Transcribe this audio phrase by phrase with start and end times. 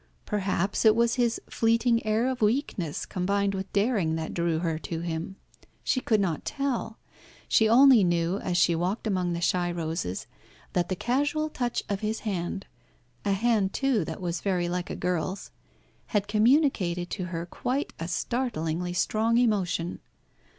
[0.25, 5.01] Perhaps it was his fleeting air of weakness combined with daring that drew her to
[5.01, 5.35] him.
[5.83, 6.97] She could not tell.
[7.47, 10.25] She only knew, as she walked among the shy roses,
[10.73, 12.65] that the casual touch of his hand
[13.25, 15.51] a hand, too, that was very like a girl's
[16.07, 19.99] had communicated to her quite a startlingly strong emotion.